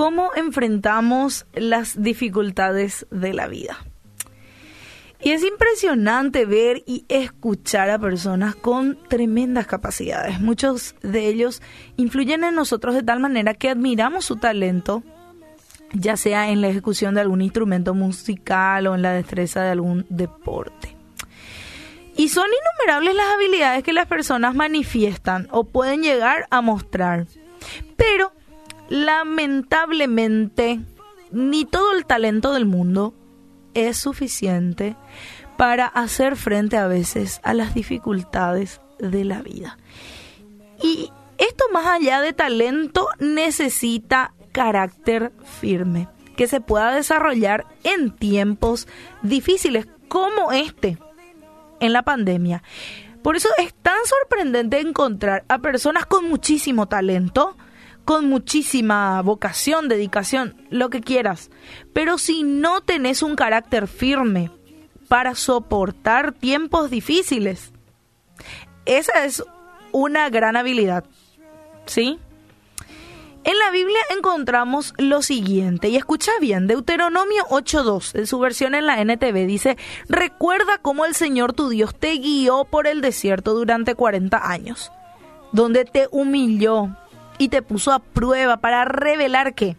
cómo 0.00 0.30
enfrentamos 0.34 1.44
las 1.52 2.02
dificultades 2.02 3.06
de 3.10 3.34
la 3.34 3.48
vida. 3.48 3.76
Y 5.20 5.32
es 5.32 5.44
impresionante 5.44 6.46
ver 6.46 6.82
y 6.86 7.04
escuchar 7.10 7.90
a 7.90 7.98
personas 7.98 8.54
con 8.54 8.98
tremendas 9.10 9.66
capacidades. 9.66 10.40
Muchos 10.40 10.94
de 11.02 11.26
ellos 11.26 11.60
influyen 11.98 12.44
en 12.44 12.54
nosotros 12.54 12.94
de 12.94 13.02
tal 13.02 13.20
manera 13.20 13.52
que 13.52 13.68
admiramos 13.68 14.24
su 14.24 14.36
talento, 14.36 15.02
ya 15.92 16.16
sea 16.16 16.48
en 16.48 16.62
la 16.62 16.68
ejecución 16.68 17.14
de 17.14 17.20
algún 17.20 17.42
instrumento 17.42 17.92
musical 17.92 18.86
o 18.86 18.94
en 18.94 19.02
la 19.02 19.12
destreza 19.12 19.62
de 19.64 19.72
algún 19.72 20.06
deporte. 20.08 20.96
Y 22.16 22.30
son 22.30 22.46
innumerables 22.46 23.14
las 23.14 23.34
habilidades 23.34 23.82
que 23.84 23.92
las 23.92 24.06
personas 24.06 24.54
manifiestan 24.54 25.46
o 25.50 25.64
pueden 25.64 26.02
llegar 26.02 26.46
a 26.48 26.62
mostrar. 26.62 27.26
Pero, 27.96 28.32
lamentablemente, 28.90 30.80
ni 31.30 31.64
todo 31.64 31.94
el 31.94 32.04
talento 32.04 32.52
del 32.52 32.66
mundo 32.66 33.14
es 33.72 33.96
suficiente 33.96 34.96
para 35.56 35.86
hacer 35.86 36.36
frente 36.36 36.76
a 36.76 36.86
veces 36.88 37.40
a 37.42 37.54
las 37.54 37.72
dificultades 37.72 38.82
de 38.98 39.24
la 39.24 39.40
vida. 39.40 39.78
Y 40.82 41.10
esto 41.38 41.64
más 41.72 41.86
allá 41.86 42.20
de 42.20 42.32
talento 42.32 43.08
necesita 43.18 44.34
carácter 44.52 45.32
firme, 45.60 46.08
que 46.36 46.48
se 46.48 46.60
pueda 46.60 46.94
desarrollar 46.94 47.66
en 47.84 48.10
tiempos 48.10 48.88
difíciles 49.22 49.86
como 50.08 50.52
este, 50.52 50.98
en 51.78 51.92
la 51.92 52.02
pandemia. 52.02 52.62
Por 53.22 53.36
eso 53.36 53.48
es 53.58 53.72
tan 53.74 53.98
sorprendente 54.04 54.80
encontrar 54.80 55.44
a 55.48 55.58
personas 55.58 56.06
con 56.06 56.28
muchísimo 56.28 56.88
talento, 56.88 57.56
con 58.04 58.28
muchísima 58.28 59.20
vocación, 59.22 59.88
dedicación, 59.88 60.56
lo 60.70 60.90
que 60.90 61.00
quieras. 61.00 61.50
Pero 61.92 62.18
si 62.18 62.42
no 62.42 62.80
tenés 62.80 63.22
un 63.22 63.36
carácter 63.36 63.88
firme 63.88 64.50
para 65.08 65.34
soportar 65.34 66.32
tiempos 66.32 66.90
difíciles, 66.90 67.72
esa 68.86 69.24
es 69.24 69.44
una 69.92 70.28
gran 70.30 70.56
habilidad. 70.56 71.04
¿Sí? 71.86 72.18
En 73.42 73.58
la 73.58 73.70
Biblia 73.70 73.98
encontramos 74.14 74.92
lo 74.98 75.22
siguiente, 75.22 75.88
y 75.88 75.96
escucha 75.96 76.30
bien, 76.42 76.66
Deuteronomio 76.66 77.46
8.2, 77.48 78.18
en 78.18 78.26
su 78.26 78.38
versión 78.38 78.74
en 78.74 78.84
la 78.84 79.00
NTV, 79.00 79.46
dice, 79.46 79.78
recuerda 80.10 80.76
cómo 80.76 81.06
el 81.06 81.14
Señor 81.14 81.54
tu 81.54 81.70
Dios 81.70 81.94
te 81.94 82.12
guió 82.18 82.66
por 82.66 82.86
el 82.86 83.00
desierto 83.00 83.54
durante 83.54 83.94
40 83.94 84.50
años, 84.50 84.92
donde 85.52 85.86
te 85.86 86.06
humilló 86.10 86.90
y 87.40 87.48
te 87.48 87.62
puso 87.62 87.90
a 87.92 88.00
prueba 88.00 88.58
para 88.58 88.84
revelar 88.84 89.54
que 89.54 89.74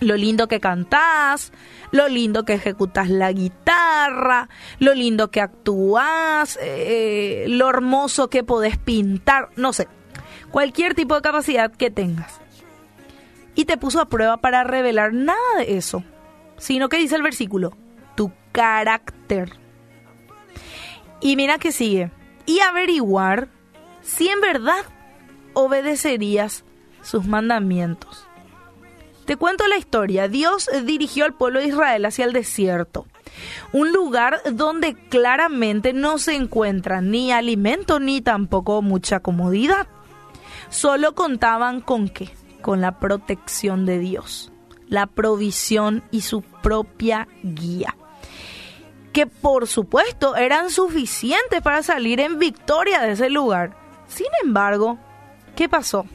lo 0.00 0.16
lindo 0.16 0.48
que 0.48 0.58
cantás, 0.58 1.52
lo 1.90 2.08
lindo 2.08 2.46
que 2.46 2.54
ejecutas 2.54 3.10
la 3.10 3.30
guitarra, 3.30 4.48
lo 4.78 4.94
lindo 4.94 5.30
que 5.30 5.42
actúas, 5.42 6.58
eh, 6.62 7.44
lo 7.46 7.68
hermoso 7.68 8.30
que 8.30 8.42
podés 8.42 8.78
pintar, 8.78 9.50
no 9.54 9.74
sé, 9.74 9.86
cualquier 10.50 10.94
tipo 10.94 11.14
de 11.14 11.20
capacidad 11.20 11.70
que 11.70 11.90
tengas. 11.90 12.40
Y 13.54 13.66
te 13.66 13.76
puso 13.76 14.00
a 14.00 14.08
prueba 14.08 14.38
para 14.38 14.64
revelar 14.64 15.12
nada 15.12 15.58
de 15.58 15.76
eso, 15.76 16.02
sino 16.56 16.88
que 16.88 16.96
dice 16.96 17.16
el 17.16 17.22
versículo, 17.22 17.76
tu 18.14 18.32
carácter. 18.50 19.58
Y 21.20 21.36
mira 21.36 21.58
que 21.58 21.70
sigue, 21.70 22.10
y 22.46 22.60
averiguar 22.60 23.48
si 24.00 24.28
en 24.28 24.40
verdad 24.40 24.82
obedecerías 25.54 26.64
sus 27.02 27.26
mandamientos. 27.26 28.26
Te 29.24 29.36
cuento 29.36 29.66
la 29.68 29.76
historia. 29.76 30.28
Dios 30.28 30.68
dirigió 30.84 31.24
al 31.24 31.34
pueblo 31.34 31.60
de 31.60 31.68
Israel 31.68 32.04
hacia 32.04 32.24
el 32.24 32.32
desierto, 32.32 33.06
un 33.72 33.92
lugar 33.92 34.40
donde 34.52 34.94
claramente 34.94 35.92
no 35.92 36.18
se 36.18 36.34
encuentra 36.34 37.00
ni 37.00 37.30
alimento 37.30 38.00
ni 38.00 38.20
tampoco 38.20 38.82
mucha 38.82 39.20
comodidad. 39.20 39.86
Solo 40.70 41.14
contaban 41.14 41.80
con 41.80 42.08
qué? 42.08 42.30
Con 42.62 42.80
la 42.80 42.98
protección 42.98 43.86
de 43.86 43.98
Dios, 43.98 44.52
la 44.88 45.06
provisión 45.06 46.02
y 46.10 46.22
su 46.22 46.42
propia 46.42 47.28
guía 47.42 47.96
que 49.12 49.26
por 49.26 49.68
supuesto 49.68 50.36
eran 50.36 50.70
suficientes 50.70 51.60
para 51.62 51.82
salir 51.82 52.18
en 52.20 52.38
victoria 52.38 53.02
de 53.02 53.12
ese 53.12 53.28
lugar. 53.28 53.76
Sin 54.08 54.28
embargo, 54.42 54.98
¿Qué 55.56 55.68
pasó? 55.68 56.06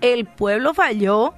El 0.00 0.26
pueblo 0.26 0.74
falló, 0.74 1.34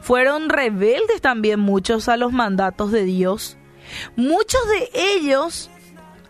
fueron 0.00 0.48
rebeldes 0.48 1.20
también 1.20 1.60
muchos 1.60 2.08
a 2.08 2.16
los 2.16 2.32
mandatos 2.32 2.92
de 2.92 3.04
Dios, 3.04 3.56
muchos 4.16 4.60
de 4.68 4.90
ellos, 5.16 5.70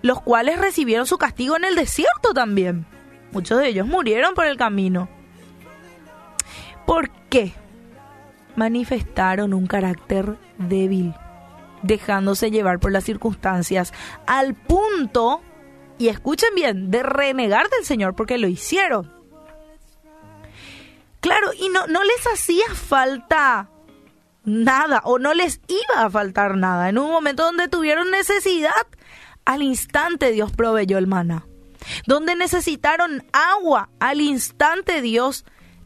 los 0.00 0.22
cuales 0.22 0.58
recibieron 0.58 1.06
su 1.06 1.18
castigo 1.18 1.56
en 1.56 1.64
el 1.64 1.74
desierto 1.74 2.32
también. 2.32 2.86
Muchos 3.32 3.58
de 3.58 3.68
ellos 3.68 3.86
murieron 3.86 4.34
por 4.34 4.46
el 4.46 4.56
camino. 4.56 5.08
¿Por 6.86 7.10
qué? 7.28 7.52
Manifestaron 8.56 9.52
un 9.52 9.66
carácter 9.66 10.38
débil, 10.56 11.14
dejándose 11.82 12.50
llevar 12.50 12.78
por 12.78 12.92
las 12.92 13.04
circunstancias, 13.04 13.92
al 14.26 14.54
punto, 14.54 15.42
y 15.98 16.08
escuchen 16.08 16.54
bien, 16.54 16.90
de 16.90 17.02
renegar 17.02 17.68
del 17.68 17.84
Señor 17.84 18.14
porque 18.14 18.38
lo 18.38 18.48
hicieron. 18.48 19.17
Claro, 21.20 21.52
y 21.52 21.68
no, 21.68 21.86
no 21.86 22.02
les 22.04 22.26
hacía 22.32 22.66
falta 22.74 23.70
nada 24.44 25.02
o 25.04 25.18
no 25.18 25.34
les 25.34 25.60
iba 25.68 26.04
a 26.04 26.10
faltar 26.10 26.56
nada. 26.56 26.88
En 26.88 26.98
un 26.98 27.10
momento 27.10 27.44
donde 27.44 27.68
tuvieron 27.68 28.10
necesidad, 28.10 28.86
al 29.44 29.62
instante 29.62 30.32
Dios 30.32 30.52
proveyó 30.52 30.98
el 30.98 31.06
maná. 31.06 31.46
Donde 32.06 32.34
necesitaron 32.34 33.24
agua, 33.32 33.88
al 34.00 34.20
instante 34.20 35.00
Dios 35.00 35.44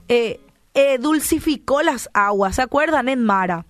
eh, 0.08 0.40
eh, 0.74 0.98
dulcificó 0.98 1.82
las 1.82 2.08
aguas. 2.14 2.56
¿Se 2.56 2.62
acuerdan? 2.62 3.08
En 3.08 3.24
Mara. 3.24 3.66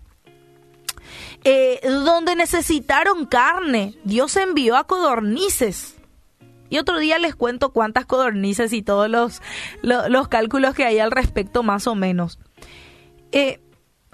Eh, 1.45 1.81
donde 1.83 2.37
necesitaron 2.37 3.27
carne, 3.27 3.97
Dios 4.05 4.37
envió 4.37 4.77
a 4.77 4.87
codornices. 4.87 5.97
Y 6.73 6.79
otro 6.79 6.99
día 6.99 7.19
les 7.19 7.35
cuento 7.35 7.71
cuántas 7.71 8.07
codornices 8.07 8.73
y 8.73 8.81
todos 8.81 9.07
los, 9.11 9.43
los, 9.83 10.29
cálculos 10.29 10.75
que 10.75 10.87
hay 10.87 11.01
al 11.01 11.11
respecto 11.11 11.63
más 11.63 11.87
o 11.87 11.95
menos. 11.95 12.39
Eh, 13.31 13.61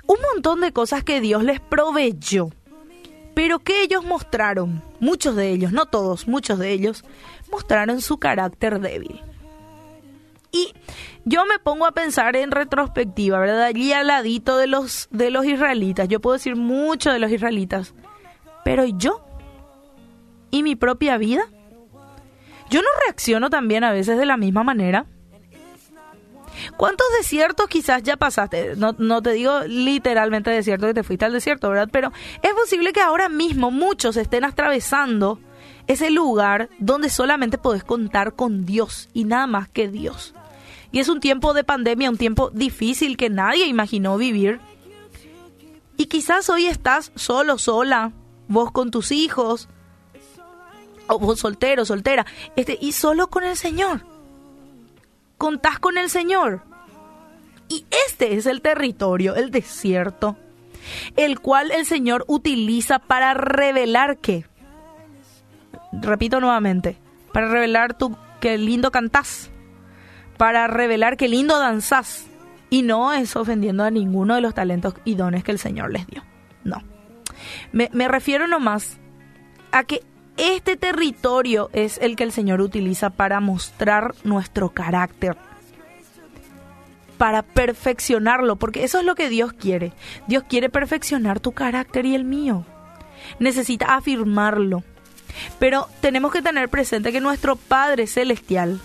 un 0.08 0.16
montón 0.34 0.60
de 0.60 0.72
cosas 0.72 1.04
que 1.04 1.20
Dios 1.20 1.44
les 1.44 1.60
proveyó, 1.60 2.48
pero 3.34 3.60
que 3.60 3.84
ellos 3.84 4.04
mostraron, 4.04 4.82
muchos 4.98 5.36
de 5.36 5.50
ellos, 5.50 5.70
no 5.70 5.86
todos, 5.86 6.26
muchos 6.26 6.58
de 6.58 6.72
ellos, 6.72 7.04
mostraron 7.48 8.00
su 8.00 8.18
carácter 8.18 8.80
débil. 8.80 9.22
Y 10.50 10.74
yo 11.24 11.46
me 11.46 11.60
pongo 11.60 11.86
a 11.86 11.92
pensar 11.92 12.34
en 12.34 12.50
retrospectiva, 12.50 13.38
¿verdad? 13.38 13.62
Allí 13.62 13.92
al 13.92 14.08
ladito 14.08 14.56
de 14.56 14.66
los, 14.66 15.06
de 15.12 15.30
los 15.30 15.46
israelitas, 15.46 16.08
yo 16.08 16.18
puedo 16.18 16.34
decir 16.34 16.56
mucho 16.56 17.12
de 17.12 17.20
los 17.20 17.30
israelitas, 17.30 17.94
pero 18.64 18.84
yo 18.84 19.24
y 20.50 20.64
mi 20.64 20.74
propia 20.74 21.18
vida, 21.18 21.44
yo 22.70 22.82
no 22.82 22.88
reacciono 23.06 23.50
también 23.50 23.84
a 23.84 23.92
veces 23.92 24.18
de 24.18 24.26
la 24.26 24.36
misma 24.36 24.64
manera. 24.64 25.06
¿Cuántos 26.76 27.06
desiertos 27.18 27.68
quizás 27.68 28.02
ya 28.02 28.16
pasaste? 28.16 28.74
No, 28.76 29.22
te 29.22 29.32
digo 29.32 29.60
literalmente 29.66 30.50
desierto 30.50 30.86
que 30.86 30.94
te 30.94 31.02
fuiste 31.02 31.24
al 31.24 31.32
desierto, 31.32 31.68
¿verdad? 31.68 31.88
Pero 31.92 32.12
es 32.42 32.52
posible 32.52 32.92
que 32.92 33.00
ahora 33.00 33.28
mismo 33.28 33.70
muchos 33.70 34.16
estén 34.16 34.44
atravesando 34.44 35.38
ese 35.86 36.10
lugar 36.10 36.68
donde 36.78 37.10
solamente 37.10 37.58
podés 37.58 37.84
contar 37.84 38.34
con 38.34 38.66
Dios 38.66 39.08
y 39.14 39.24
nada 39.24 39.46
más 39.46 39.68
que 39.68 39.88
Dios. 39.88 40.34
Y 40.90 41.00
es 41.00 41.08
un 41.08 41.20
tiempo 41.20 41.54
de 41.54 41.64
pandemia, 41.64 42.10
un 42.10 42.18
tiempo 42.18 42.50
difícil 42.50 43.16
que 43.16 43.30
nadie 43.30 43.66
imaginó 43.66 44.16
vivir. 44.16 44.60
Y 45.96 46.06
quizás 46.06 46.48
hoy 46.48 46.66
estás 46.66 47.12
solo, 47.14 47.58
sola, 47.58 48.12
vos 48.48 48.70
con 48.72 48.90
tus 48.90 49.12
hijos, 49.12 49.68
o 51.08 51.36
soltero, 51.36 51.84
soltera, 51.84 52.26
este, 52.56 52.78
y 52.80 52.92
solo 52.92 53.28
con 53.28 53.44
el 53.44 53.56
Señor. 53.56 54.04
Contás 55.36 55.78
con 55.78 55.98
el 55.98 56.10
Señor. 56.10 56.62
Y 57.68 57.84
este 58.06 58.34
es 58.34 58.46
el 58.46 58.62
territorio, 58.62 59.34
el 59.34 59.50
desierto, 59.50 60.36
el 61.16 61.40
cual 61.40 61.70
el 61.70 61.84
Señor 61.84 62.24
utiliza 62.26 62.98
para 62.98 63.34
revelar 63.34 64.18
que, 64.18 64.46
repito 65.92 66.40
nuevamente, 66.40 66.98
para 67.32 67.48
revelar 67.48 67.96
tu 67.96 68.16
qué 68.40 68.56
lindo 68.56 68.90
cantás, 68.90 69.50
para 70.38 70.66
revelar 70.66 71.16
qué 71.16 71.28
lindo 71.28 71.58
danzás, 71.58 72.26
y 72.70 72.82
no 72.82 73.12
es 73.12 73.36
ofendiendo 73.36 73.84
a 73.84 73.90
ninguno 73.90 74.34
de 74.34 74.40
los 74.40 74.54
talentos 74.54 74.94
y 75.04 75.14
dones 75.14 75.44
que 75.44 75.52
el 75.52 75.58
Señor 75.58 75.90
les 75.92 76.06
dio. 76.06 76.22
No. 76.64 76.82
Me, 77.72 77.90
me 77.92 78.08
refiero 78.08 78.46
nomás 78.46 78.98
a 79.72 79.84
que 79.84 80.02
este 80.38 80.76
territorio 80.76 81.68
es 81.72 81.98
el 81.98 82.16
que 82.16 82.24
el 82.24 82.32
Señor 82.32 82.60
utiliza 82.60 83.10
para 83.10 83.40
mostrar 83.40 84.14
nuestro 84.24 84.70
carácter. 84.70 85.36
para 87.18 87.42
perfeccionarlo, 87.42 88.54
porque 88.54 88.84
eso 88.84 89.00
es 89.00 89.04
lo 89.04 89.16
que 89.16 89.28
Dios 89.28 89.52
quiere. 89.52 89.92
Dios 90.28 90.44
quiere 90.48 90.70
perfeccionar 90.70 91.40
tu 91.40 91.50
carácter 91.50 92.06
y 92.06 92.14
el 92.14 92.22
mío. 92.22 92.64
Necesita 93.40 93.96
afirmarlo. 93.96 94.84
Pero 95.58 95.88
tenemos 96.00 96.32
que 96.32 96.42
tener 96.42 96.68
presente 96.68 97.10
que 97.10 97.20
nuestro 97.20 97.56
Padre 97.56 98.06
Celestial 98.06 98.80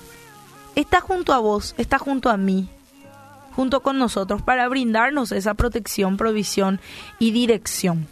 está 0.76 1.00
junto 1.00 1.32
a 1.34 1.38
vos, 1.38 1.76
está 1.78 2.00
junto 2.00 2.32
a 2.32 2.38
mí, 2.38 2.70
junto 3.56 3.82
con 3.82 4.00
nosotros 4.00 4.42
para 4.42 4.68
brindarnos 4.68 5.32
esa 5.32 5.54
protección, 5.54 6.18
provisión 6.18 6.82
y 7.20 7.32
dirección. 7.32 8.08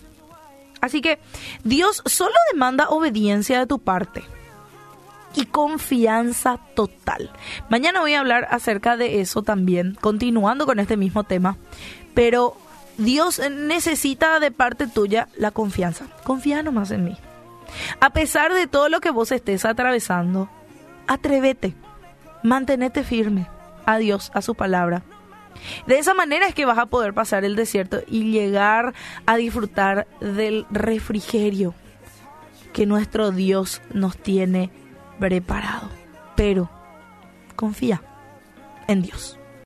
Así 0.81 1.01
que 1.01 1.19
Dios 1.63 2.01
solo 2.05 2.33
demanda 2.51 2.89
obediencia 2.89 3.59
de 3.59 3.67
tu 3.67 3.79
parte 3.79 4.23
y 5.35 5.45
confianza 5.45 6.59
total. 6.75 7.31
Mañana 7.69 8.01
voy 8.01 8.15
a 8.15 8.19
hablar 8.19 8.47
acerca 8.51 8.97
de 8.97 9.21
eso 9.21 9.43
también, 9.43 9.97
continuando 10.01 10.65
con 10.65 10.79
este 10.79 10.97
mismo 10.97 11.23
tema, 11.23 11.57
pero 12.13 12.57
Dios 12.97 13.41
necesita 13.49 14.39
de 14.39 14.51
parte 14.51 14.87
tuya 14.87 15.29
la 15.37 15.51
confianza. 15.51 16.05
Confía 16.23 16.63
nomás 16.63 16.91
en 16.91 17.05
mí. 17.05 17.17
A 17.99 18.09
pesar 18.09 18.53
de 18.53 18.67
todo 18.67 18.89
lo 18.89 18.99
que 18.99 19.11
vos 19.11 19.31
estés 19.31 19.63
atravesando, 19.63 20.49
atrévete, 21.07 21.73
mantenete 22.43 23.03
firme 23.03 23.47
a 23.85 23.97
Dios, 23.97 24.31
a 24.33 24.41
su 24.41 24.55
palabra. 24.55 25.03
De 25.87 25.97
esa 25.97 26.13
manera 26.13 26.47
es 26.47 26.55
que 26.55 26.65
vas 26.65 26.77
a 26.77 26.85
poder 26.87 27.13
pasar 27.13 27.45
el 27.45 27.55
desierto 27.55 28.01
y 28.07 28.31
llegar 28.31 28.93
a 29.25 29.35
disfrutar 29.37 30.07
del 30.19 30.65
refrigerio 30.69 31.73
que 32.73 32.85
nuestro 32.85 33.31
Dios 33.31 33.81
nos 33.93 34.17
tiene 34.17 34.71
preparado. 35.19 35.89
Pero 36.35 36.69
confía 37.55 38.01
en 38.87 39.01
Dios. 39.01 39.40